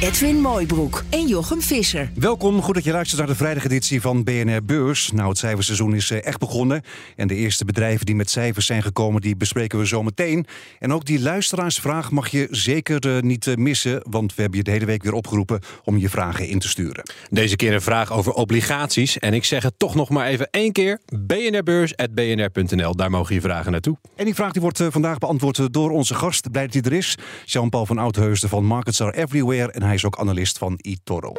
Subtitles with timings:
[0.00, 2.10] Edwin Mooibroek en Jochem Visser.
[2.14, 5.12] Welkom, goed dat je luistert naar de vrijdageditie van BNR Beurs.
[5.12, 6.82] Nou, het cijferseizoen is eh, echt begonnen.
[7.16, 10.46] En de eerste bedrijven die met cijfers zijn gekomen, die bespreken we zo meteen.
[10.78, 14.00] En ook die luisteraarsvraag mag je zeker eh, niet eh, missen.
[14.10, 17.10] Want we hebben je de hele week weer opgeroepen om je vragen in te sturen.
[17.30, 19.18] Deze keer een vraag over obligaties.
[19.18, 21.00] En ik zeg het toch nog maar even één keer.
[21.26, 23.96] bnrbeurs.bnr.nl, daar mogen je vragen naartoe.
[24.16, 26.50] En die vraag die wordt vandaag beantwoord door onze gast.
[26.50, 27.18] Blij dat hij er is.
[27.44, 29.72] Jean-Paul van Oudheusden van Markets Are Everywhere.
[29.72, 31.32] En hij is ook analist van eToro.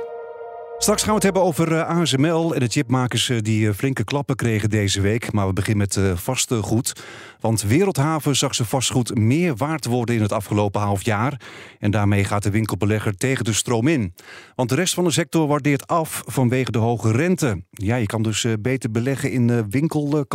[0.81, 4.03] Straks gaan we het hebben over uh, ASML en de chipmakers uh, die uh, flinke
[4.03, 5.31] klappen kregen deze week.
[5.31, 6.93] Maar we beginnen met vastgoed.
[7.39, 11.41] Want Wereldhaven zag zijn vastgoed meer waard worden in het afgelopen half jaar.
[11.79, 14.13] En daarmee gaat de winkelbelegger tegen de stroom in.
[14.55, 17.63] Want de rest van de sector waardeert af vanwege de hoge rente.
[17.71, 20.25] Ja, je kan dus beter beleggen in winkel,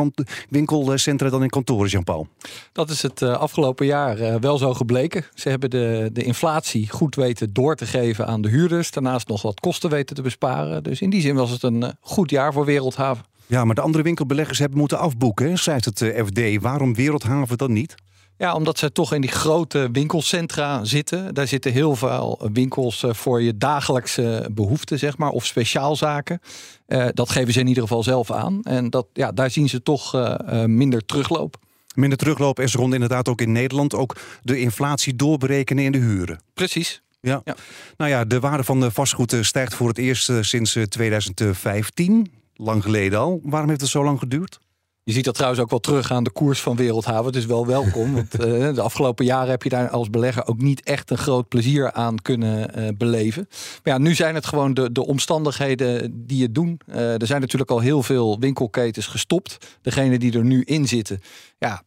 [0.49, 2.29] winkelcentra dan in kantoren, Jean-Paul.
[2.73, 5.25] Dat is het afgelopen jaar wel zo gebleken.
[5.35, 8.91] Ze hebben de, de inflatie goed weten door te geven aan de huurders.
[8.91, 10.83] Daarnaast nog wat kosten weten te besparen besparen.
[10.83, 13.25] Dus in die zin was het een eh, goed jaar voor Wereldhaven.
[13.47, 16.63] Ja, maar de andere winkelbeleggers hebben moeten afboeken, schrijft het eh, FD.
[16.63, 17.95] Waarom Wereldhaven dan niet?
[18.37, 21.35] Ja, omdat ze toch in die grote winkelcentra zitten.
[21.35, 26.41] Daar zitten heel veel winkels eh, voor je dagelijkse behoeften, zeg maar, of speciaalzaken.
[26.89, 28.63] Uh, dat geven ze in ieder geval zelf aan.
[28.63, 31.57] En dat, ja, daar zien ze toch uh, minder terugloop.
[31.95, 36.41] Minder terugloop is rond inderdaad ook in Nederland ook de inflatie doorberekenen in de huren.
[36.55, 37.04] Precies.
[37.25, 37.41] Ja.
[37.45, 37.57] ja.
[37.97, 42.31] Nou ja, de waarde van de vastgoed eh, stijgt voor het eerst eh, sinds 2015.
[42.33, 43.41] Eh, lang geleden al.
[43.43, 44.59] Waarom heeft het zo lang geduurd?
[45.03, 47.27] Je ziet dat trouwens ook wel terug aan de koers van Wereldhaven.
[47.27, 48.15] Het is wel welkom.
[48.15, 51.93] want de afgelopen jaren heb je daar als belegger ook niet echt een groot plezier
[51.93, 53.47] aan kunnen beleven.
[53.83, 56.81] Maar ja, nu zijn het gewoon de, de omstandigheden die het doen.
[56.87, 59.79] er zijn natuurlijk al heel veel winkelketens gestopt.
[59.83, 61.21] Degene die er nu in zitten,
[61.69, 61.83] ja,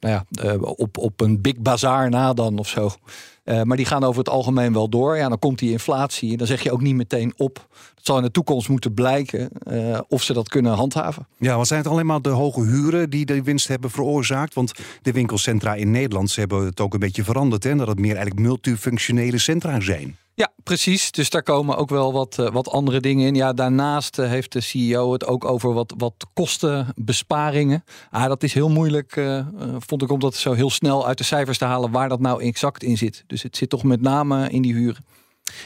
[0.00, 2.90] nou ja op, op een big bazaar na dan of zo.
[3.44, 5.16] Uh, maar die gaan over het algemeen wel door.
[5.16, 6.32] Ja, dan komt die inflatie.
[6.32, 7.66] En dan zeg je ook niet meteen op.
[7.94, 9.50] Het zal in de toekomst moeten blijken
[10.08, 11.26] of ze dat kunnen handhaven.
[11.38, 14.54] Ja, wat zijn het alleen maar de hoge huren die de winst hebben veroorzaakt?
[14.54, 14.72] Want
[15.02, 17.64] de winkelcentra in Nederland ze hebben het ook een beetje veranderd.
[17.64, 17.76] Hè?
[17.76, 20.16] Dat het meer eigenlijk multifunctionele centra zijn.
[20.36, 21.10] Ja, precies.
[21.10, 23.34] Dus daar komen ook wel wat, uh, wat andere dingen in.
[23.34, 27.84] Ja, daarnaast uh, heeft de CEO het ook over wat, wat kostenbesparingen.
[28.10, 29.46] Ah, dat is heel moeilijk, uh,
[29.78, 32.42] vond ik, om dat zo heel snel uit de cijfers te halen waar dat nou
[32.42, 33.24] exact in zit.
[33.26, 35.04] Dus het zit toch met name in die huren.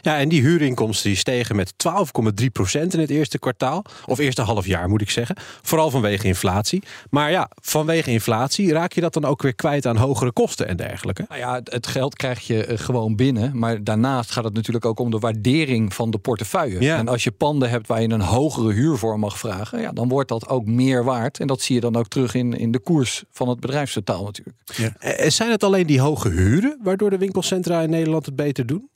[0.01, 3.85] Ja, en die huurinkomsten die stegen met 12,3% in het eerste kwartaal.
[4.07, 5.37] Of eerste half jaar moet ik zeggen.
[5.63, 6.83] Vooral vanwege inflatie.
[7.11, 10.77] Maar ja, vanwege inflatie raak je dat dan ook weer kwijt aan hogere kosten en
[10.77, 11.25] dergelijke.
[11.29, 13.59] Nou ja, het geld krijg je eh, gewoon binnen.
[13.59, 16.81] Maar daarnaast gaat het natuurlijk ook om de waardering van de portefeuille.
[16.81, 16.97] Ja.
[16.97, 20.09] En als je panden hebt waar je een hogere huur voor mag vragen, ja, dan
[20.09, 21.39] wordt dat ook meer waard.
[21.39, 24.57] En dat zie je dan ook terug in, in de koers van het bedrijfstotaal natuurlijk.
[24.77, 24.97] Ja.
[24.99, 28.89] En zijn het alleen die hoge huren waardoor de winkelcentra in Nederland het beter doen?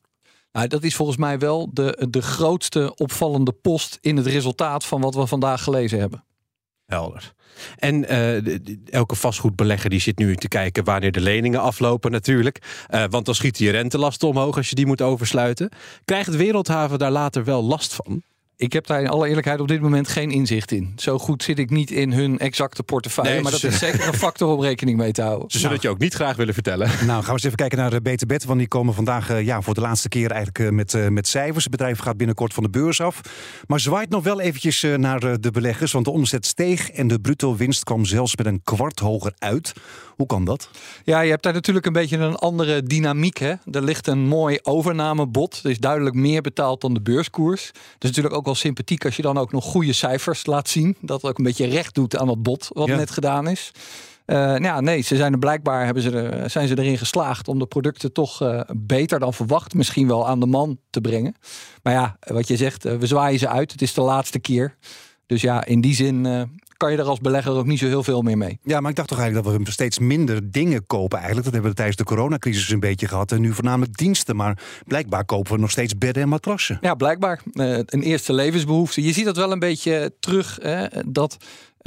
[0.54, 5.00] Nou, dat is volgens mij wel de, de grootste opvallende post in het resultaat van
[5.00, 6.24] wat we vandaag gelezen hebben.
[6.86, 7.32] Helder.
[7.78, 8.58] En uh,
[8.94, 12.86] elke vastgoedbelegger die zit nu te kijken wanneer de leningen aflopen natuurlijk.
[12.90, 15.70] Uh, want dan schiet je rentelasten omhoog als je die moet oversluiten.
[16.04, 18.22] Krijgt Wereldhaven daar later wel last van?
[18.56, 20.92] Ik heb daar in alle eerlijkheid op dit moment geen inzicht in.
[20.96, 23.42] Zo goed zit ik niet in hun exacte portefeuille.
[23.42, 25.50] maar dat is zeker een factor om rekening mee te houden.
[25.50, 26.90] Ze zullen het je ook niet graag willen vertellen.
[27.04, 28.44] Nou, gaan we eens even kijken naar de Beter Bet.
[28.44, 31.28] Want die komen vandaag uh, ja, voor de laatste keer eigenlijk uh, met, uh, met
[31.28, 31.62] cijfers.
[31.62, 33.20] Het bedrijf gaat binnenkort van de beurs af.
[33.66, 35.92] Maar zwaait nog wel eventjes naar de beleggers.
[35.92, 39.72] Want de omzet steeg en de bruto winst kwam zelfs met een kwart hoger uit.
[40.16, 40.68] Hoe kan dat?
[41.04, 43.38] Ja, je hebt daar natuurlijk een beetje een andere dynamiek.
[43.38, 43.54] Hè?
[43.72, 45.60] Er ligt een mooi overnamebod.
[45.64, 47.66] Er is duidelijk meer betaald dan de beurskoers.
[47.72, 50.96] Dat is natuurlijk ook wel sympathiek als je dan ook nog goede cijfers laat zien.
[51.00, 53.70] Dat ook een beetje recht doet aan het bod wat net gedaan is.
[54.26, 57.48] Uh, nou ja, nee, ze zijn er blijkbaar hebben ze er, zijn ze erin geslaagd
[57.48, 61.34] om de producten toch uh, beter dan verwacht, misschien wel aan de man te brengen.
[61.82, 63.72] Maar ja, wat je zegt, uh, we zwaaien ze uit.
[63.72, 64.76] Het is de laatste keer.
[65.26, 68.22] Dus ja, in die zin kan je er als belegger ook niet zo heel veel
[68.22, 68.58] meer mee.
[68.62, 71.44] Ja, maar ik dacht toch eigenlijk dat we steeds minder dingen kopen eigenlijk.
[71.44, 73.32] Dat hebben we tijdens de coronacrisis een beetje gehad.
[73.32, 74.36] En nu voornamelijk diensten.
[74.36, 76.78] Maar blijkbaar kopen we nog steeds bedden en matrassen.
[76.80, 77.40] Ja, blijkbaar.
[77.52, 79.02] Uh, een eerste levensbehoefte.
[79.02, 80.58] Je ziet dat wel een beetje terug.
[80.62, 81.36] Hè, dat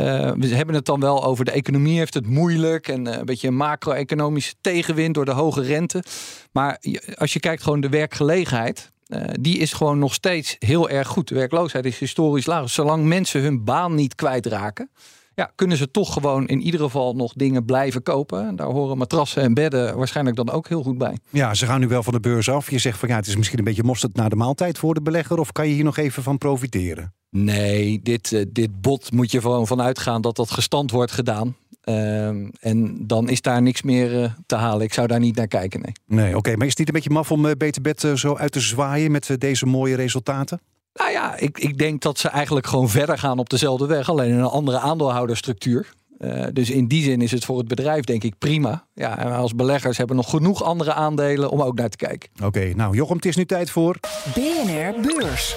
[0.02, 3.26] Uh, we hebben het dan wel over de economie heeft het moeilijk en uh, een
[3.26, 6.04] beetje een macro-economische tegenwind door de hoge rente.
[6.52, 6.80] Maar
[7.16, 11.28] als je kijkt gewoon de werkgelegenheid, uh, die is gewoon nog steeds heel erg goed.
[11.28, 12.70] De werkloosheid is historisch laag.
[12.70, 14.90] Zolang mensen hun baan niet kwijtraken,
[15.38, 18.56] ja, kunnen ze toch gewoon in ieder geval nog dingen blijven kopen.
[18.56, 21.18] Daar horen matrassen en bedden waarschijnlijk dan ook heel goed bij.
[21.30, 22.72] Ja, ze gaan nu wel van de beurs af.
[22.72, 25.02] Je zegt van ja, het is misschien een beetje mosterd naar de maaltijd voor de
[25.02, 25.40] belegger.
[25.40, 27.14] Of kan je hier nog even van profiteren?
[27.30, 31.56] Nee, dit, uh, dit bot moet je gewoon vanuit gaan dat dat gestand wordt gedaan.
[31.90, 32.28] Uh,
[32.60, 34.86] en dan is daar niks meer uh, te halen.
[34.86, 35.94] Ik zou daar niet naar kijken, nee.
[36.06, 36.38] Nee, oké.
[36.38, 36.54] Okay.
[36.54, 39.12] Maar is het niet een beetje maf om uh, Beter Bed zo uit te zwaaien
[39.12, 40.60] met deze mooie resultaten?
[40.94, 44.10] Nou ja, ik, ik denk dat ze eigenlijk gewoon verder gaan op dezelfde weg.
[44.10, 45.94] Alleen in een andere aandeelhouderstructuur.
[46.20, 48.86] Uh, dus in die zin is het voor het bedrijf denk ik prima.
[48.94, 52.30] Ja, en als beleggers hebben nog genoeg andere aandelen om ook naar te kijken.
[52.36, 54.00] Oké, okay, nou Jochem, het is nu tijd voor...
[54.34, 55.56] BNR Beurs.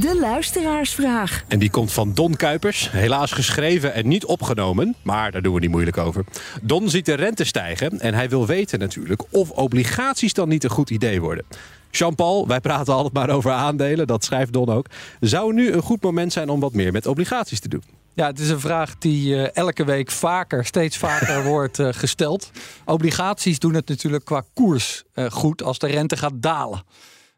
[0.00, 1.44] De luisteraarsvraag.
[1.48, 2.90] En die komt van Don Kuipers.
[2.90, 4.94] Helaas geschreven en niet opgenomen.
[5.02, 6.24] Maar daar doen we niet moeilijk over.
[6.62, 8.00] Don ziet de rente stijgen.
[8.00, 11.44] En hij wil weten natuurlijk of obligaties dan niet een goed idee worden.
[11.90, 14.06] Jean-Paul, wij praten altijd maar over aandelen.
[14.06, 14.86] Dat schrijft Don ook.
[15.20, 17.82] Zou nu een goed moment zijn om wat meer met obligaties te doen?
[18.14, 22.50] Ja, het is een vraag die uh, elke week vaker, steeds vaker wordt uh, gesteld.
[22.84, 26.82] Obligaties doen het natuurlijk qua koers uh, goed als de rente gaat dalen.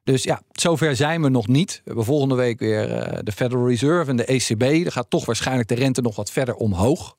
[0.08, 1.72] Dus ja, zover zijn we nog niet.
[1.72, 2.86] We hebben volgende week weer
[3.22, 4.62] de Federal Reserve en de ECB.
[4.62, 7.16] Er gaat toch waarschijnlijk de rente nog wat verder omhoog.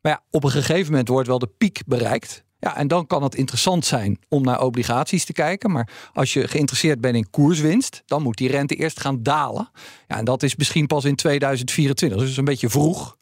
[0.00, 2.44] Maar ja, op een gegeven moment wordt wel de piek bereikt.
[2.58, 5.70] Ja, en dan kan het interessant zijn om naar obligaties te kijken.
[5.70, 9.70] Maar als je geïnteresseerd bent in koerswinst, dan moet die rente eerst gaan dalen.
[10.08, 13.16] Ja, en dat is misschien pas in 2024, dus een beetje vroeg.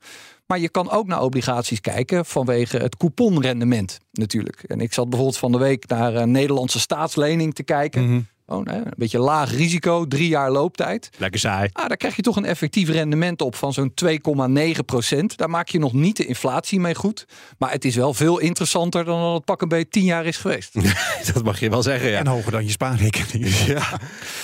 [0.47, 4.63] Maar je kan ook naar obligaties kijken vanwege het couponrendement natuurlijk.
[4.63, 8.03] En ik zat bijvoorbeeld van de week naar een Nederlandse staatslening te kijken.
[8.03, 8.27] -hmm.
[8.51, 11.11] Oh, nee, een beetje laag risico, drie jaar looptijd.
[11.17, 11.69] Lekker saai.
[11.73, 15.37] Ah, daar krijg je toch een effectief rendement op van zo'n 2,9 procent.
[15.37, 17.27] Daar maak je nog niet de inflatie mee goed.
[17.59, 20.37] Maar het is wel veel interessanter dan dat het pak een beetje tien jaar is
[20.37, 20.75] geweest.
[21.35, 22.19] dat mag je wel zeggen, ja.
[22.19, 23.49] En hoger dan je spaarrekening.
[23.67, 24.01] ja.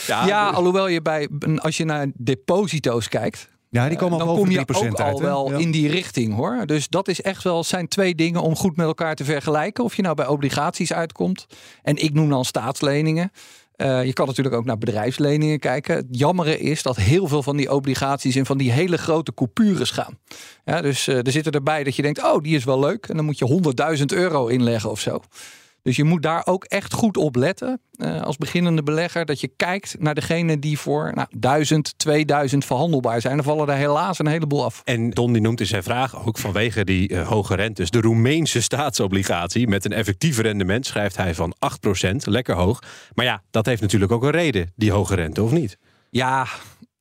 [0.06, 4.36] Ja, ja, alhoewel je bij, als je naar deposito's kijkt, ja, die komen dan al
[4.36, 5.58] kom je ook uit, al wel ja.
[5.58, 6.66] in die richting hoor.
[6.66, 9.84] Dus dat is echt wel, zijn twee dingen om goed met elkaar te vergelijken.
[9.84, 11.46] Of je nou bij obligaties uitkomt.
[11.82, 13.32] En ik noem dan staatsleningen.
[13.76, 15.96] Uh, je kan natuurlijk ook naar bedrijfsleningen kijken.
[15.96, 19.90] Het jammere is dat heel veel van die obligaties in van die hele grote coupures
[19.90, 20.18] gaan.
[20.64, 23.06] Dus uh, er zitten erbij dat je denkt, oh, die is wel leuk.
[23.06, 25.20] En dan moet je 100.000 euro inleggen of zo.
[25.86, 29.24] Dus je moet daar ook echt goed op letten uh, als beginnende belegger.
[29.24, 33.36] Dat je kijkt naar degene die voor nou, 1000, 2000 verhandelbaar zijn.
[33.36, 34.82] Dan vallen er helaas een heleboel af.
[34.84, 37.90] En Don die noemt in zijn vraag ook vanwege die uh, hoge rentes.
[37.90, 41.54] De Roemeense staatsobligatie met een effectief rendement schrijft hij van
[42.06, 42.16] 8%.
[42.16, 42.82] Lekker hoog.
[43.14, 45.78] Maar ja, dat heeft natuurlijk ook een reden, die hoge rente, of niet?
[46.10, 46.46] Ja,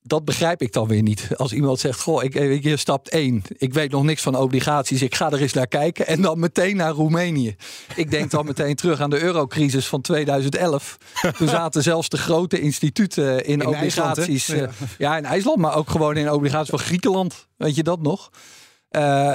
[0.06, 1.28] dat begrijp ik dan weer niet.
[1.36, 3.42] Als iemand zegt, goh, ik, ik stap 1.
[3.48, 5.02] Ik weet nog niks van obligaties.
[5.02, 6.06] Ik ga er eens naar kijken.
[6.06, 7.56] En dan meteen naar Roemenië.
[7.94, 10.98] Ik denk dan meteen terug aan de eurocrisis van 2011.
[11.38, 14.48] Toen zaten zelfs de grote instituten in, in obligaties.
[14.48, 14.86] IJsland, ja.
[14.98, 17.46] ja, in IJsland, maar ook gewoon in obligaties van Griekenland.
[17.56, 18.30] Weet je dat nog?
[18.90, 19.34] Uh,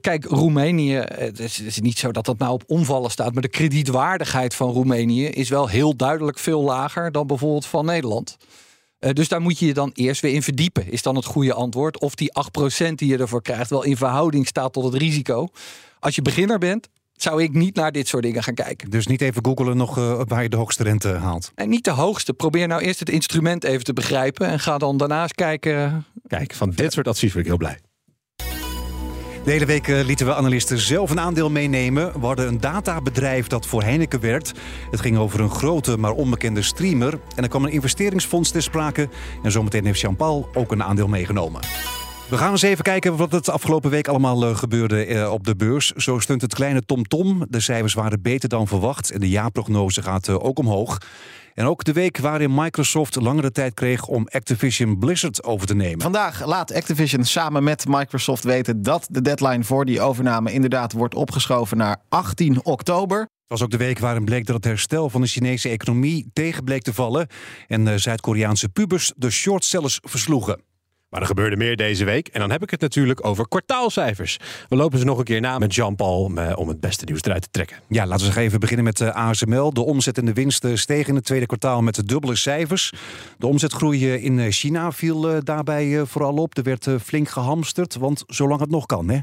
[0.00, 3.42] kijk, Roemenië, het is, het is, niet zo dat dat nou op omvallen staat, maar
[3.42, 8.36] de kredietwaardigheid van Roemenië is wel heel duidelijk veel lager dan bijvoorbeeld van Nederland.
[9.00, 11.54] Uh, dus daar moet je je dan eerst weer in verdiepen, is dan het goede
[11.54, 12.00] antwoord.
[12.00, 12.30] Of die
[12.88, 15.48] 8% die je ervoor krijgt wel in verhouding staat tot het risico.
[15.98, 18.90] Als je beginner bent, zou ik niet naar dit soort dingen gaan kijken.
[18.90, 21.52] Dus niet even googelen nog uh, waar je de hoogste rente haalt?
[21.54, 22.32] En niet de hoogste.
[22.32, 24.46] Probeer nou eerst het instrument even te begrijpen.
[24.46, 26.06] En ga dan daarnaast kijken.
[26.26, 27.78] Kijk, van dit soort advies ben ik heel blij.
[29.44, 32.20] De hele week lieten we analisten zelf een aandeel meenemen.
[32.20, 34.52] We hadden een databedrijf dat voor Heineken werkt.
[34.90, 37.18] Het ging over een grote maar onbekende streamer.
[37.36, 39.08] En er kwam een investeringsfonds ter sprake.
[39.42, 41.60] En zometeen heeft Jean-Paul ook een aandeel meegenomen.
[42.28, 45.92] We gaan eens even kijken wat het afgelopen week allemaal gebeurde op de beurs.
[45.92, 47.46] Zo stond het kleine TomTom.
[47.48, 49.10] De cijfers waren beter dan verwacht.
[49.10, 50.98] En de jaarprognose gaat ook omhoog.
[51.58, 56.00] En ook de week waarin Microsoft langere tijd kreeg om Activision Blizzard over te nemen.
[56.00, 61.14] Vandaag laat Activision samen met Microsoft weten dat de deadline voor die overname inderdaad wordt
[61.14, 63.18] opgeschoven naar 18 oktober.
[63.18, 66.64] Het was ook de week waarin bleek dat het herstel van de Chinese economie tegen
[66.64, 67.26] bleek te vallen.
[67.66, 70.60] En Zuid-Koreaanse pubers de shortsellers versloegen.
[71.08, 72.28] Maar er gebeurde meer deze week.
[72.28, 74.36] En dan heb ik het natuurlijk over kwartaalcijfers.
[74.68, 77.48] We lopen ze nog een keer na met Jean-Paul om het beste nieuws eruit te
[77.50, 77.76] trekken.
[77.88, 79.72] Ja, laten we eens even beginnen met de ASML.
[79.72, 82.92] De omzet en de winst stegen in het tweede kwartaal met de dubbele cijfers.
[83.38, 86.56] De omzetgroei in China viel daarbij vooral op.
[86.56, 89.18] Er werd flink gehamsterd, want zolang het nog kan, hè?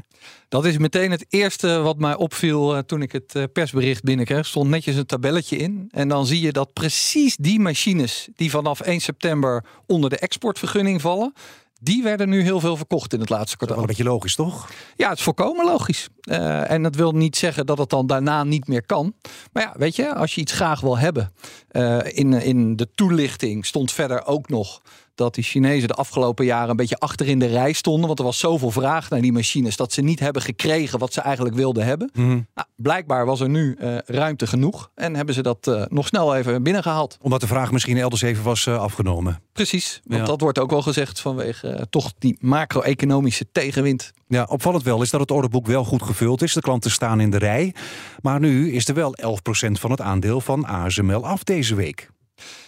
[0.48, 4.46] Dat is meteen het eerste wat mij opviel toen ik het persbericht binnenkreeg.
[4.46, 5.88] stond netjes een tabelletje in.
[5.90, 11.00] En dan zie je dat precies die machines die vanaf 1 september onder de exportvergunning
[11.00, 11.32] vallen
[11.80, 13.78] Die werden nu heel veel verkocht in het laatste Wel kwartaal.
[13.80, 14.68] een beetje logisch, toch?
[14.96, 16.08] Ja, het is volkomen logisch.
[16.20, 19.14] Eh, en dat wil niet zeggen dat het dan daarna niet meer kan.
[19.52, 21.32] Maar ja, weet je, als je iets graag wil hebben.
[21.68, 24.82] eh, in, in de toelichting stond verder ook nog
[25.16, 28.06] dat die Chinezen de afgelopen jaren een beetje achter in de rij stonden.
[28.06, 31.20] Want er was zoveel vraag naar die machines dat ze niet hebben gekregen wat ze
[31.20, 32.10] eigenlijk wilden hebben.
[32.14, 34.90] Nou, blijkbaar was er nu eh, ruimte genoeg.
[34.94, 37.18] En hebben ze dat eh, nog snel even binnengehaald.
[37.22, 39.40] Omdat de vraag misschien elders even was eh, afgenomen.
[39.52, 40.26] Precies, want Ja.
[40.26, 44.12] dat wordt ook wel gezegd vanwege toch die macro-economische tegenwind.
[44.28, 46.52] Ja, opvallend wel is dat het orderboek wel goed gevuld is.
[46.52, 47.74] De klanten staan in de rij.
[48.22, 52.08] Maar nu is er wel 11% van het aandeel van ASML af deze week.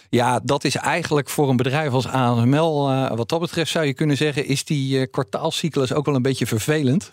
[0.09, 3.93] Ja, dat is eigenlijk voor een bedrijf als ASML, eh, wat dat betreft zou je
[3.93, 7.11] kunnen zeggen, is die eh, kwartaalcyclus ook wel een beetje vervelend.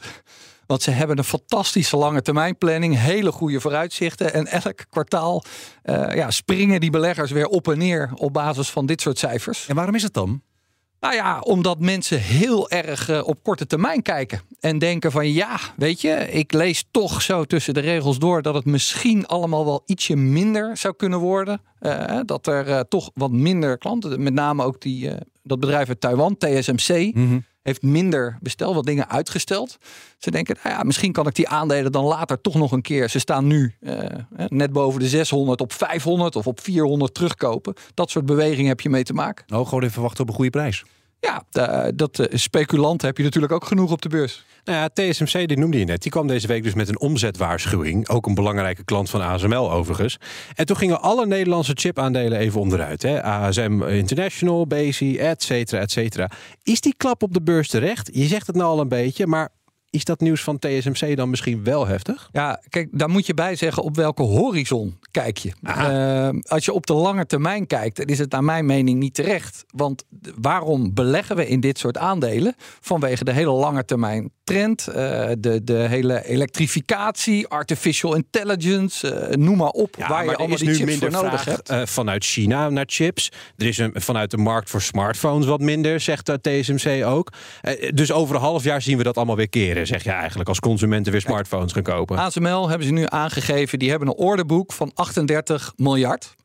[0.67, 4.35] Want ze hebben een fantastische lange termijn planning, hele goede vooruitzichten.
[4.35, 5.45] En elk kwartaal
[5.83, 9.67] eh, ja, springen die beleggers weer op en neer op basis van dit soort cijfers.
[9.69, 10.43] En waarom is het dan?
[11.01, 14.41] Nou ja, omdat mensen heel erg eh, op korte termijn kijken.
[14.61, 18.55] En denken van ja, weet je, ik lees toch zo tussen de regels door dat
[18.55, 21.61] het misschien allemaal wel ietsje minder zou kunnen worden.
[21.79, 25.11] Eh, dat er eh, toch wat minder klanten, met name ook die,
[25.43, 27.15] dat bedrijf uit Taiwan, TSMC,
[27.67, 29.79] heeft minder bestel, wat dingen uitgesteld.
[30.19, 33.09] Ze denken, nou ja, misschien kan ik die aandelen dan later toch nog een keer.
[33.09, 33.97] Ze staan nu eh,
[34.49, 37.75] net boven de 600 op 500 of op 400 terugkopen.
[37.95, 39.45] Dat soort bewegingen heb je mee te maken.
[39.47, 40.85] Nou, gewoon even wachten op een goede prijs.
[41.27, 44.45] Ja, da- dat eh, speculanten heb je natuurlijk ook genoeg op de beurs.
[44.65, 48.09] Nou ja, TSMC, die noemde je net, die kwam deze week dus met een omzetwaarschuwing.
[48.09, 50.19] Ook een belangrijke klant van ASML overigens.
[50.55, 53.03] En toen gingen alle Nederlandse chipaandelen even onderuit.
[53.03, 53.23] Hè?
[53.23, 56.31] ASM International, Besi, et cetera, et cetera.
[56.63, 58.11] Is die klap op de beurs terecht?
[58.13, 59.49] Je zegt het nou al een beetje, maar
[59.97, 62.29] is dat nieuws van TSMC dan misschien wel heftig?
[62.33, 65.53] Ja, kijk, daar moet je bij zeggen op welke horizon kijk je.
[65.63, 69.15] Eh, als je op de lange termijn kijkt, dan is het naar mijn mening niet
[69.15, 69.65] terecht.
[69.67, 70.05] Want
[70.41, 72.55] waarom beleggen we in dit soort aandelen?
[72.81, 74.95] Vanwege de hele lange termijn trend, eh,
[75.39, 80.75] de, de hele elektrificatie, artificial intelligence, eh, noem maar op, waar je allemaal die nu
[80.75, 81.91] chips minder voor nodig vraag hebt.
[81.91, 83.33] vanuit China naar chips.
[83.57, 87.33] Er is een, vanuit de markt voor smartphones wat minder, zegt TSMC ook.
[87.95, 90.61] Dus over een half jaar zien we dat allemaal weer keren, zeg je eigenlijk, als
[90.61, 92.19] consumenten weer smartphones gaan kopen.
[92.19, 96.37] ASML hebben ze nu aangegeven, die hebben een orderboek van 38 miljard.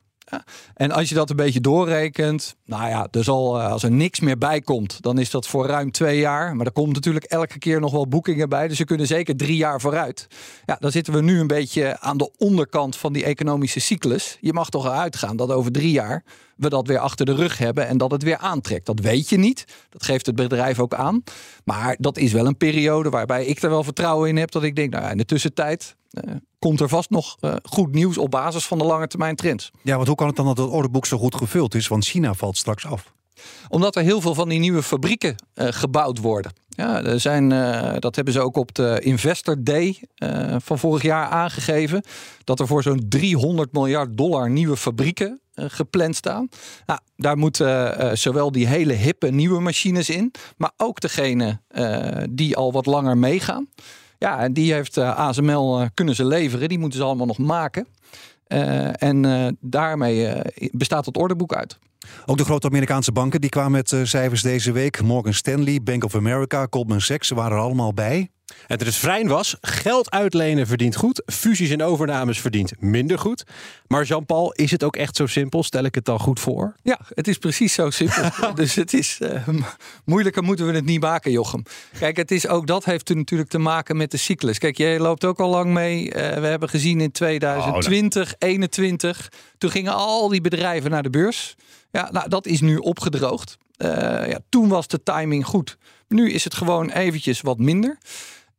[0.74, 4.20] En als je dat een beetje doorrekent, nou ja, er zal, eh, als er niks
[4.20, 6.56] meer bij komt, dan is dat voor ruim twee jaar.
[6.56, 9.56] Maar er komt natuurlijk elke keer nog wel boekingen bij, dus ze kunnen zeker drie
[9.56, 10.26] jaar vooruit.
[10.64, 14.38] Ja, dan zitten we nu een beetje aan de onderkant van die economische cyclus.
[14.40, 16.24] Je mag toch eruit gaan dat over drie jaar
[16.56, 18.86] we dat weer achter de rug hebben en dat het weer aantrekt.
[18.86, 19.64] Dat weet je niet.
[19.90, 21.22] Dat geeft het bedrijf ook aan.
[21.64, 24.76] Maar dat is wel een periode waarbij ik er wel vertrouwen in heb dat ik
[24.76, 25.96] denk, nou ja, in de tussentijd
[26.58, 29.70] komt er vast nog eh, goed nieuws op basis van de lange termijn trends.
[29.82, 31.88] Ja, want hoe kan het dan dat het orderboek zo goed gevuld is?
[31.88, 33.12] Want China valt straks af.
[33.68, 36.52] Omdat er heel veel van die nieuwe fabrieken eh, gebouwd worden.
[36.68, 41.02] Ja, er zijn, eh, dat hebben ze ook op de Investor Day eh, van vorig
[41.02, 42.04] jaar aangegeven.
[42.44, 46.48] Dat er voor zo'n 300 miljard dollar nieuwe fabrieken eh, gepland staan.
[46.86, 52.22] Nou, daar moeten eh, zowel die hele hippe nieuwe machines in, maar ook degene eh,
[52.30, 53.68] die al wat langer meegaan.
[54.22, 56.68] Ja, en die heeft eh, ASML eh, kunnen ze leveren.
[56.68, 57.86] Die moeten ze allemaal nog maken.
[58.46, 61.78] Eh, en daarmee bestaat het orderboek uit.
[62.26, 65.02] Ook de grote Amerikaanse banken die kwamen met cijfers deze week.
[65.02, 68.30] Morgan Stanley, Bank of America, Goldman Sachs ze waren er allemaal bij.
[68.66, 73.44] Het refrein was: geld uitlenen verdient goed, fusies en overnames verdient minder goed.
[73.86, 75.62] Maar Jean-Paul, is het ook echt zo simpel?
[75.62, 76.74] Stel ik het dan goed voor?
[76.82, 78.30] Ja, het is precies zo simpel.
[78.54, 79.48] dus het is eh,
[80.04, 81.62] moeilijker moeten we het niet maken, Jochem.
[81.98, 84.58] Kijk, het is ook dat heeft natuurlijk te maken met de cyclus.
[84.58, 86.12] Kijk, jij loopt ook al lang mee.
[86.12, 91.54] Eh, we hebben gezien in 2020, 21, toen gingen al die bedrijven naar de beurs.
[91.90, 93.58] Ja, nou, dat is nu opgedroogd.
[93.76, 93.90] Eh,
[94.28, 95.76] ja, toen was de timing goed.
[96.08, 97.98] Nu is het gewoon eventjes wat minder.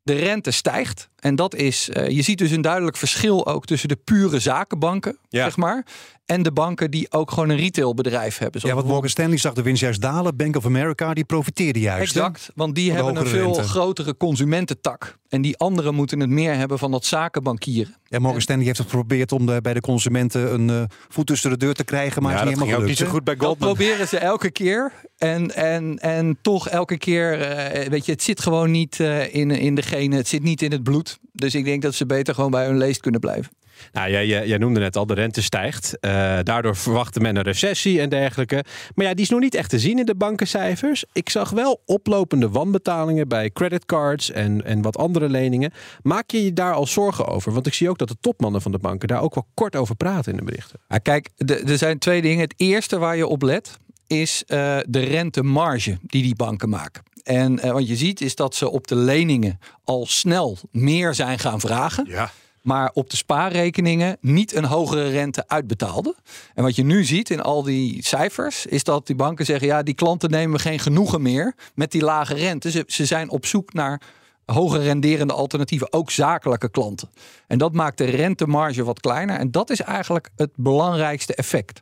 [0.03, 1.09] De rente stijgt.
[1.23, 5.17] En dat is, eh, je ziet dus een duidelijk verschil ook tussen de pure zakenbanken,
[5.29, 5.43] Ja.
[5.43, 5.85] zeg maar.
[6.25, 8.61] En de banken die ook gewoon een retailbedrijf hebben.
[8.63, 10.35] Ja, want Morgan Stanley zag de winst juist dalen.
[10.35, 12.13] Bank of America die profiteerde juist.
[12.13, 12.19] hè?
[12.19, 13.63] Exact, want die Van hebben een veel rente.
[13.63, 15.17] grotere consumententak.
[15.29, 17.95] En die anderen moeten het meer hebben van dat zakenbankieren.
[18.09, 21.49] En Morgan Stanley heeft het geprobeerd om de- bij de consumenten een eh, voet tussen
[21.49, 22.21] de deur te krijgen.
[22.23, 23.45] Maar ja, het is dat niet ging ook helemaal niet zo gelukt, goed bij Dat
[23.45, 23.73] Goldman.
[23.75, 24.91] proberen ze elke keer.
[25.17, 29.51] En, en, en toch elke keer, eh, weet je, het zit gewoon niet eh, in,
[29.51, 30.17] in de genen.
[30.17, 31.12] Het zit niet in het bloed.
[31.31, 33.51] Dus ik denk dat ze beter gewoon bij hun leest kunnen blijven.
[33.91, 35.99] Nou, jij, jij, jij noemde net al, de rente stijgt.
[35.99, 38.63] Eh, daardoor verwachtte men een recessie en dergelijke.
[38.95, 41.05] Maar ja, die is nog niet echt te zien in de bankencijfers.
[41.13, 45.71] Ik zag wel oplopende wanbetalingen bij creditcards en, en wat andere leningen.
[46.01, 47.53] Maak je je daar al zorgen over?
[47.53, 49.95] Want ik zie ook dat de topmannen van de banken daar ook wel kort over
[49.95, 50.79] praten in de berichten.
[51.01, 52.39] Kijk, er zijn twee dingen.
[52.39, 53.77] Het eerste waar je op let
[54.07, 57.03] is uh, de rentemarge die die banken maken.
[57.23, 61.39] En uh, wat je ziet is dat ze op de leningen al snel meer zijn
[61.39, 62.05] gaan vragen.
[62.07, 62.31] Ja.
[62.61, 66.15] Maar op de spaarrekeningen niet een hogere rente uitbetaalden.
[66.53, 69.83] En wat je nu ziet in al die cijfers, is dat die banken zeggen: ja,
[69.83, 72.71] die klanten nemen geen genoegen meer met die lage rente.
[72.71, 74.01] Ze, ze zijn op zoek naar
[74.45, 77.09] hoger renderende alternatieven, ook zakelijke klanten.
[77.47, 79.37] En dat maakt de rentemarge wat kleiner.
[79.37, 81.81] En dat is eigenlijk het belangrijkste effect.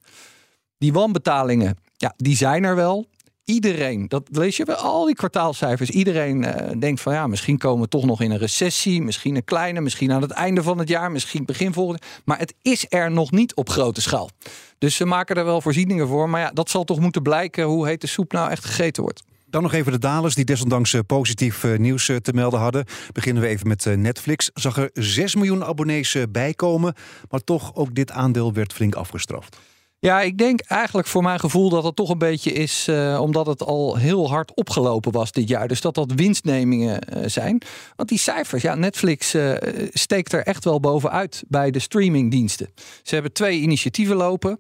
[0.78, 3.08] Die wanbetalingen, ja, die zijn er wel.
[3.52, 5.90] Iedereen, dat lees je bij al die kwartaalcijfers.
[5.90, 9.02] Iedereen uh, denkt van ja, misschien komen we toch nog in een recessie.
[9.02, 12.02] Misschien een kleine, misschien aan het einde van het jaar, misschien begin volgende.
[12.26, 14.30] Maar het is er nog niet op grote schaal.
[14.78, 16.30] Dus ze maken er wel voorzieningen voor.
[16.30, 19.24] Maar ja, dat zal toch moeten blijken hoe heet de soep nou echt gegeten wordt.
[19.50, 22.86] Dan nog even de dalers die desondanks positief nieuws te melden hadden.
[23.14, 24.50] Beginnen we even met Netflix.
[24.54, 26.94] Zag er 6 miljoen abonnees bijkomen,
[27.30, 29.58] maar toch ook dit aandeel werd flink afgestraft.
[30.02, 33.46] Ja, ik denk eigenlijk voor mijn gevoel dat het toch een beetje is uh, omdat
[33.46, 35.68] het al heel hard opgelopen was dit jaar.
[35.68, 37.62] Dus dat dat winstnemingen uh, zijn.
[37.96, 39.54] Want die cijfers, ja, Netflix uh,
[39.90, 42.70] steekt er echt wel bovenuit bij de streamingdiensten.
[43.04, 44.60] Ze hebben twee initiatieven lopen.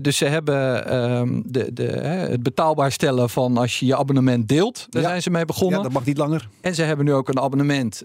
[0.00, 4.86] dus ze hebben ehm, de, de, het betaalbaar stellen van als je je abonnement deelt.
[4.90, 5.08] Daar ja.
[5.08, 5.76] zijn ze mee begonnen.
[5.76, 6.48] Ja, dat mag niet langer.
[6.60, 8.02] En ze hebben nu ook een abonnement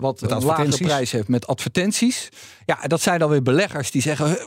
[0.00, 2.28] wat een lagere prijs heeft met advertenties.
[2.66, 4.38] Ja, dat zijn dan weer beleggers die zeggen: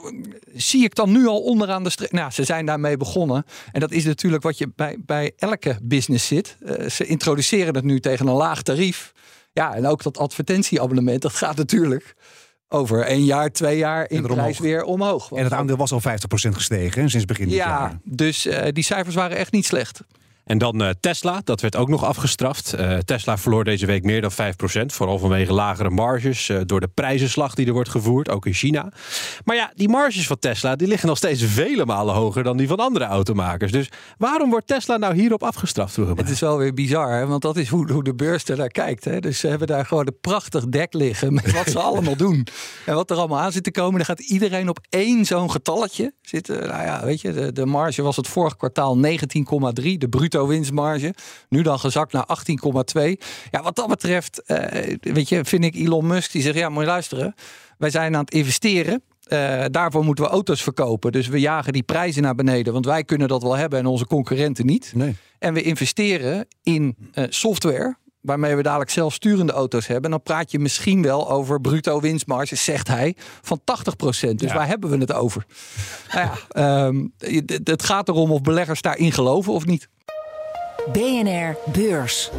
[0.54, 2.12] zie ik dan nu al onderaan aan de streep.
[2.12, 3.46] Nou, ze zijn daarmee begonnen.
[3.72, 6.58] En dat is natuurlijk wat je bij, bij elke business zit.
[6.62, 9.12] Uh, ze introduceren het nu tegen een laag tarief.
[9.54, 12.16] Ja, en ook dat advertentieabonnement, dat gaat natuurlijk
[12.68, 15.32] over één jaar, twee jaar in prijs weer omhoog.
[15.32, 16.04] En het aandeel was al 50%
[16.34, 18.00] gestegen hè, sinds begin dit ja, jaar.
[18.04, 20.02] dus uh, die cijfers waren echt niet slecht.
[20.46, 22.76] En dan uh, Tesla, dat werd ook nog afgestraft.
[22.80, 24.36] Uh, Tesla verloor deze week meer dan 5%,
[24.86, 28.92] vooral vanwege lagere marges, uh, door de prijzenslag die er wordt gevoerd, ook in China.
[29.44, 32.68] Maar ja, die marges van Tesla die liggen nog steeds vele malen hoger dan die
[32.68, 33.72] van andere automakers.
[33.72, 35.96] Dus waarom wordt Tesla nou hierop afgestraft?
[35.96, 37.28] Het is wel weer bizar, hè?
[37.28, 39.06] want dat is hoe, hoe de beurs er naar kijkt.
[39.06, 39.20] Hè?
[39.20, 42.48] Dus ze hebben daar gewoon een prachtig dek liggen met wat ze allemaal doen.
[42.86, 46.14] En wat er allemaal aan zit te komen, dan gaat iedereen op één zo'n getalletje
[46.22, 46.68] zitten.
[46.68, 49.04] Nou ja, weet je, de, de marge was het vorig kwartaal 19,3,
[49.98, 51.14] de bruto winstmarge.
[51.50, 53.18] Nu dan gezakt naar 18,2.
[53.52, 54.58] Ja, wat dat betreft, uh,
[55.00, 57.36] weet je, vind ik Elon Musk die zegt: ja, moet je luisteren.
[57.78, 59.04] Wij zijn aan het investeren.
[59.28, 61.12] Uh, daarvoor moeten we auto's verkopen.
[61.12, 62.74] Dus we jagen die prijzen naar beneden.
[62.74, 64.92] Want wij kunnen dat wel hebben en onze concurrenten niet.
[64.96, 65.16] Nee.
[65.40, 67.96] En we investeren in uh, software.
[68.22, 70.04] Waarmee we dadelijk zelfsturende auto's hebben.
[70.06, 73.62] En dan praat je misschien wel over bruto winstmarges, zegt hij, van 80%.
[74.36, 74.54] Dus Ja.
[74.54, 75.46] waar hebben we het over?
[76.14, 77.14] nou ja, um,
[77.64, 79.88] het gaat erom of beleggers daarin geloven of niet.
[80.92, 82.30] BNR Beurs.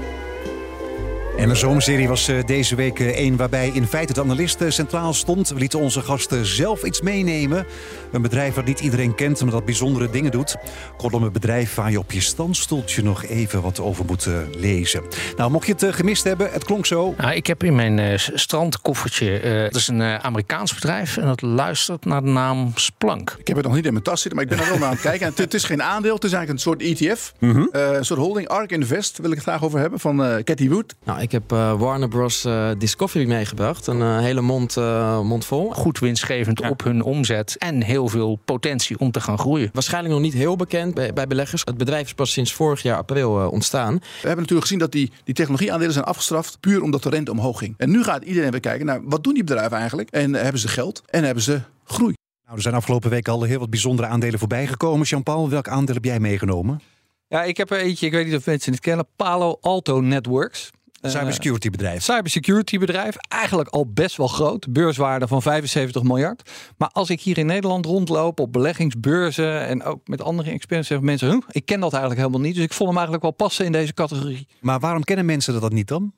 [1.36, 4.70] En een zomerserie was uh, deze week uh, een waarbij in feite de analist uh,
[4.70, 5.48] centraal stond.
[5.48, 7.66] We lieten onze gasten zelf iets meenemen.
[8.12, 10.56] Een bedrijf dat niet iedereen kent, maar dat bijzondere dingen doet.
[10.96, 15.02] Kortom, een bedrijf waar je op je standstoeltje nog even wat over moet lezen.
[15.36, 17.14] Nou, mocht je het gemist hebben, het klonk zo.
[17.18, 22.22] Nou, ik heb in mijn strandkoffertje, het is een Amerikaans bedrijf en dat luistert naar
[22.22, 23.36] de naam Splunk.
[23.38, 24.88] Ik heb het nog niet in mijn tas zitten, maar ik ben er wel naar
[24.88, 25.20] aan het kijken.
[25.20, 27.32] En het, het is geen aandeel, het is eigenlijk een soort ETF.
[27.38, 27.66] Mhm.
[27.70, 30.94] een soort holding, ARK Invest, wil ik het graag over hebben, van Cathy Wood.
[31.04, 32.44] Nou, ik heb uh, Warner Bros.
[32.44, 33.86] Uh, Discovery meegebracht.
[33.86, 34.76] Een uh, hele mond,
[35.22, 35.70] mond vol.
[35.70, 36.70] Goed winstgevend ja.
[36.70, 37.56] op hun omzet.
[37.58, 39.70] En heel veel potentie om te gaan groeien.
[39.72, 41.62] Waarschijnlijk nog niet heel bekend bij, bij beleggers.
[41.64, 43.94] Het bedrijf is pas sinds vorig jaar april ontstaan.
[43.94, 46.60] We hebben natuurlijk gezien dat die, die technologieaandelen zijn afgestraft.
[46.60, 47.74] Puur omdat de rente omhoog ging.
[47.76, 50.10] En nu gaat iedereen weer kijken naar wat doen die bedrijven eigenlijk.
[50.10, 52.14] En hebben ze geld en hebben ze groei.
[52.44, 55.06] Nou, er zijn afgelopen weken al heel wat bijzondere aandelen voorbij gekomen.
[55.06, 56.80] Jean-Paul, welk aandeel heb jij meegenomen?
[57.28, 59.06] Ja, ik heb er eentje, ik weet niet of mensen het kennen.
[59.16, 60.70] Palo Alto Networks.
[61.10, 62.02] Cybersecurity bedrijf.
[62.02, 63.16] Cybersecurity bedrijf.
[63.28, 64.72] Eigenlijk al best wel groot.
[64.72, 66.50] Beurswaarde van 75 miljard.
[66.76, 71.06] Maar als ik hier in Nederland rondloop op beleggingsbeurzen en ook met andere experts zeggen
[71.06, 72.54] mensen, huh, ik ken dat eigenlijk helemaal niet.
[72.54, 74.46] Dus ik vond hem eigenlijk wel passen in deze categorie.
[74.60, 76.12] Maar waarom kennen mensen dat niet dan?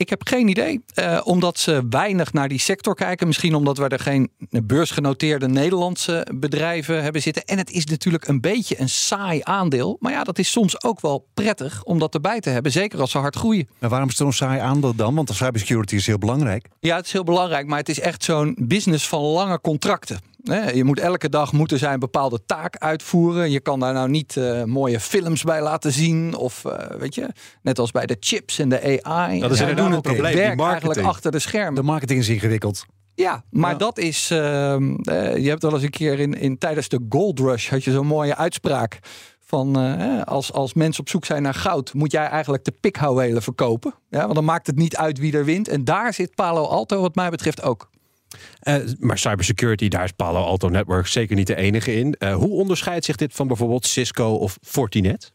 [0.00, 0.84] Ik heb geen idee.
[0.94, 3.26] Uh, omdat ze weinig naar die sector kijken.
[3.26, 7.44] Misschien omdat we er geen beursgenoteerde Nederlandse bedrijven hebben zitten.
[7.44, 9.96] En het is natuurlijk een beetje een saai aandeel.
[10.00, 12.72] Maar ja, dat is soms ook wel prettig om dat erbij te hebben.
[12.72, 13.68] Zeker als ze hard groeien.
[13.78, 15.14] Maar waarom is het zo'n saai aandeel dan?
[15.14, 16.68] Want de cybersecurity is heel belangrijk.
[16.80, 17.66] Ja, het is heel belangrijk.
[17.66, 20.20] Maar het is echt zo'n business van lange contracten.
[20.74, 23.50] Je moet elke dag moeten zij een bepaalde taak uitvoeren.
[23.50, 26.34] Je kan daar nou niet uh, mooie films bij laten zien.
[26.34, 27.28] Of uh, weet je,
[27.62, 29.40] net als bij de chips en de AI.
[29.40, 31.06] Dat is inderdaad een het probleem, werk die eigenlijk marketing.
[31.06, 31.74] achter de schermen.
[31.74, 32.84] De marketing is ingewikkeld.
[33.14, 33.76] Ja, maar Ja.
[33.78, 34.30] dat is.
[34.30, 37.84] ehm, eh, je hebt wel eens een keer in, in tijdens de Gold Rush had
[37.84, 38.98] je zo'n mooie uitspraak.
[39.46, 43.42] Van eh, als, als mensen op zoek zijn naar goud, moet jij eigenlijk de pikhouwelen
[43.42, 43.94] verkopen.
[44.10, 45.68] Ja, want dan maakt het niet uit wie er wint.
[45.68, 47.89] En daar zit Palo Alto, wat mij betreft, ook.
[48.62, 52.16] Uh, maar cybersecurity, daar is Palo Alto Networks zeker niet de enige in.
[52.18, 55.32] Uh, hoe onderscheidt zich dit van bijvoorbeeld Cisco of Fortinet?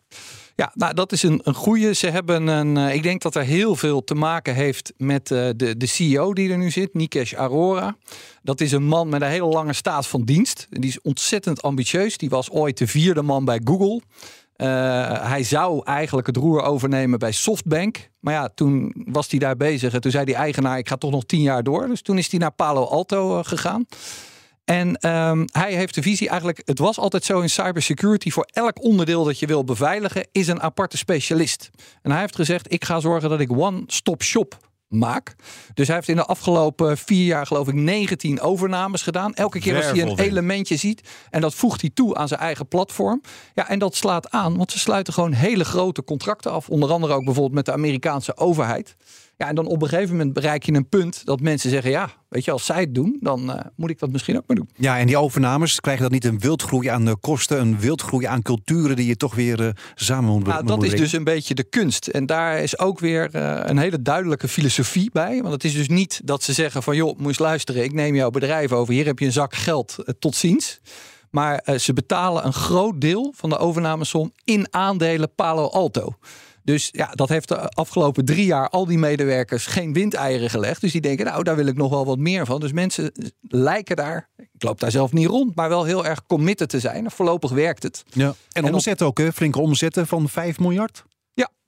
[0.56, 1.94] Ja, nou, dat is een, een goede.
[1.94, 2.76] Ze hebben een.
[2.76, 6.52] Uh, ik denk dat er heel veel te maken heeft met de, de CEO die
[6.52, 7.98] er nu zit, Nikesh Arora.
[8.42, 10.68] Dat is een man met een hele lange staat van dienst.
[10.70, 12.18] Die is ontzettend ambitieus.
[12.18, 14.02] Die was ooit de vierde man bij Google.
[14.58, 14.68] Uh,
[15.28, 18.10] hij zou eigenlijk het roer overnemen bij Softbank.
[18.20, 19.94] Maar ja, toen was hij daar bezig.
[19.94, 21.88] En toen zei die eigenaar: Ik ga toch nog tien jaar door.
[21.88, 23.86] Dus toen is hij naar Palo Alto gegaan.
[24.66, 28.84] En um, hij heeft de visie eigenlijk, het was altijd zo in cybersecurity, voor elk
[28.84, 31.70] onderdeel dat je wil beveiligen, is een aparte specialist.
[32.02, 35.36] En hij heeft gezegd, ik ga zorgen dat ik one-stop shop maak.
[35.74, 39.34] Dus hij heeft in de afgelopen vier jaar geloof ik 19 overnames gedaan.
[39.34, 42.68] Elke keer als hij een elementje ziet en dat voegt hij toe aan zijn eigen
[42.68, 43.22] platform.
[43.54, 46.70] Ja, en dat slaat aan, want ze sluiten gewoon hele grote contracten af.
[46.70, 48.96] Onder andere ook bijvoorbeeld met de Amerikaanse overheid.
[49.38, 52.10] Ja, en dan op een gegeven moment bereik je een punt dat mensen zeggen: ja,
[52.30, 54.70] weet je, als zij het doen, dan uh, moet ik dat misschien ook maar doen.
[54.76, 58.96] Ja, en die overnames krijgen dat niet een wildgroei aan kosten, een wildgroei aan culturen
[58.96, 62.08] die je toch weer uh, samen moet nou, Dat is dus een beetje de kunst.
[62.08, 65.42] En daar is ook weer uh, een hele duidelijke filosofie bij.
[65.42, 68.16] Want het is dus niet dat ze zeggen: van joh, moet eens luisteren, ik neem
[68.16, 70.80] jouw bedrijf over, hier heb je een zak geld, tot ziens.
[71.30, 76.18] Maar ze betalen een groot deel van de overnamesom in aandelen Palo Alto.
[76.66, 80.82] Dus ja, dat heeft de afgelopen drie jaar al die medewerkers geen windeieren gelegd.
[80.82, 82.60] Dus die denken, nou, daar wil ik nog wel wat meer van.
[82.60, 86.70] Dus mensen lijken daar, ik loop daar zelf niet rond, maar wel heel erg committed
[86.70, 87.12] te zijn.
[87.12, 88.04] Voorlopig werkt het.
[88.14, 88.34] Ja.
[88.52, 89.34] En, en omzet ook, hè?
[89.34, 91.06] flinke omzetten van 5 miljard?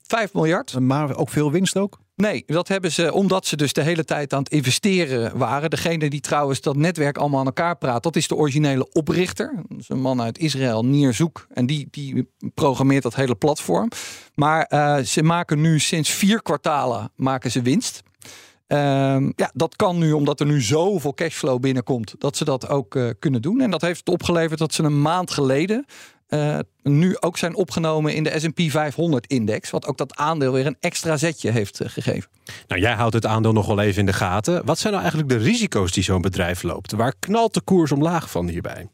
[0.08, 0.80] Ja, 5 miljard.
[0.80, 2.00] Maar ook veel winst ook?
[2.16, 5.70] Nee, dat hebben ze omdat ze dus de hele tijd aan het investeren waren.
[5.70, 9.54] Degene die trouwens dat netwerk allemaal aan elkaar praat, dat is de originele oprichter.
[9.68, 11.48] Dat is een man uit Israël, Nier Zoek.
[11.54, 13.90] En die, die programmeert dat hele platform.
[14.36, 18.04] Maar uh, ze maken nu sinds vier kwartalen maken ze winst.
[18.68, 22.96] Um, ja, dat kan nu omdat er nu zoveel cashflow binnenkomt, dat ze dat ook
[22.96, 23.62] uh, kunnen doen.
[23.62, 25.86] En dat heeft opgeleverd dat ze een maand geleden
[26.30, 29.70] uh, nu ook zijn opgenomen in de S&P 500-index.
[29.70, 32.30] Wat ook dat aandeel weer een extra zetje heeft uh, gegeven.
[32.68, 34.66] Nou, jij houdt het aandeel nog wel even in de gaten.
[34.66, 36.92] Wat zijn nou eigenlijk de risico's die zo'n bedrijf loopt?
[36.92, 38.88] Waar knalt de koers omlaag van hierbij?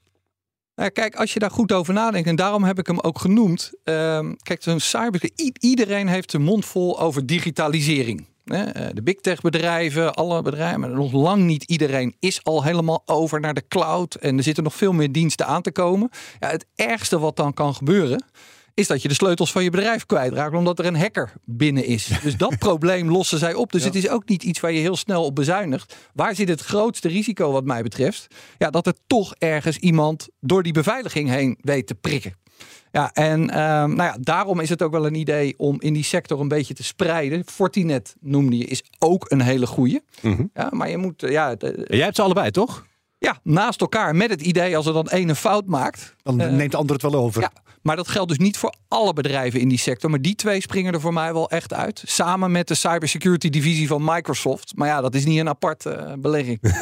[0.76, 3.72] Nou, kijk, als je daar goed over nadenkt, en daarom heb ik hem ook genoemd.
[3.84, 5.30] Uh, kijk, zo'n cyber.
[5.60, 8.26] Iedereen heeft de mond vol over digitalisering.
[8.44, 13.04] Eh, de big tech bedrijven, alle bedrijven, maar nog lang niet iedereen is al helemaal
[13.06, 14.16] over naar de cloud.
[14.16, 16.10] En er zitten nog veel meer diensten aan te komen.
[16.40, 18.26] Ja, het ergste wat dan kan gebeuren,
[18.74, 22.10] is dat je de sleutels van je bedrijf kwijtraakt omdat er een hacker binnen is.
[22.22, 23.72] Dus dat probleem lossen zij op.
[23.72, 23.88] Dus ja.
[23.88, 25.96] het is ook niet iets waar je heel snel op bezuinigt.
[26.14, 28.28] Waar zit het grootste risico wat mij betreft?
[28.58, 32.42] Ja, dat er toch ergens iemand door die beveiliging heen weet te prikken.
[32.92, 36.04] Ja, en um, nou ja, daarom is het ook wel een idee om in die
[36.04, 37.44] sector een beetje te spreiden.
[37.46, 40.02] Fortinet noemde je, is ook een hele goeie.
[40.22, 40.50] Mm -hmm.
[40.54, 41.22] Ja, maar je moet...
[41.22, 42.86] Ja, de, Jij hebt ze allebei, toch?
[43.24, 46.16] Ja, naast elkaar met het idee als er dan één een fout maakt.
[46.24, 47.42] Dan uh, neemt de ander het wel over.
[47.42, 50.10] Ja, maar dat geldt dus niet voor alle bedrijven in die sector.
[50.10, 52.04] Maar die twee springen er voor mij wel echt uit.
[52.06, 54.74] Samen met de cybersecurity divisie van Microsoft.
[54.76, 56.62] Maar ja, dat is niet een aparte uh, belegging.
[56.62, 56.82] nou,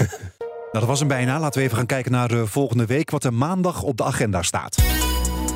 [0.72, 1.40] dat was hem bijna.
[1.40, 3.10] Laten we even gaan kijken naar uh, volgende week.
[3.10, 4.76] Wat er maandag op de agenda staat.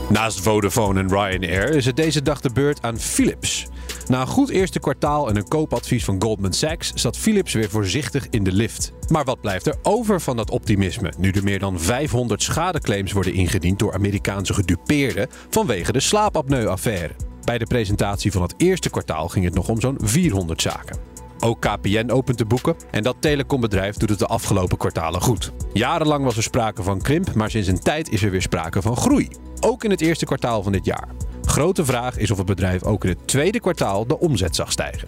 [0.10, 3.68] Naast Vodafone en Ryanair is het deze dag de beurt aan Philips.
[4.08, 8.28] Na een goed eerste kwartaal en een koopadvies van Goldman Sachs zat Philips weer voorzichtig
[8.30, 8.92] in de lift.
[9.10, 13.34] Maar wat blijft er over van dat optimisme nu er meer dan 500 schadeclaims worden
[13.34, 17.14] ingediend door Amerikaanse gedupeerden vanwege de slaapapneu-affaire?
[17.44, 20.98] Bij de presentatie van het eerste kwartaal ging het nog om zo'n 400 zaken.
[21.40, 25.52] Ook KPN opent de boeken en dat telecombedrijf doet het de afgelopen kwartalen goed.
[25.74, 28.98] Jarenlang was er sprake van krimp, maar sinds een tijd is er weer sprake van
[28.98, 29.30] groei.
[29.66, 31.08] Ook in het eerste kwartaal van dit jaar.
[31.42, 35.08] Grote vraag is of het bedrijf ook in het tweede kwartaal de omzet zag stijgen.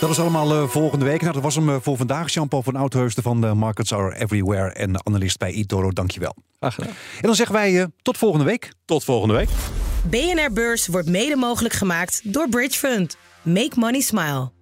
[0.00, 1.20] Dat is allemaal uh, volgende week.
[1.20, 2.32] Nou, dat was hem uh, voor vandaag.
[2.32, 5.90] Jean-Paul van Oudheusden van de Markets Are Everywhere en analist bij eToro.
[5.90, 6.34] Dankjewel.
[6.58, 6.90] Graag gedaan.
[6.90, 8.72] En dan zeggen wij uh, tot volgende week.
[8.84, 9.48] Tot volgende week.
[10.02, 13.16] BNR Beurs wordt mede mogelijk gemaakt door Bridge Fund.
[13.42, 14.61] Make money smile.